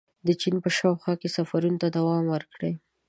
[0.27, 2.61] •د چین په شاوخوا کې یې سفرونو ته دوام ورکړ.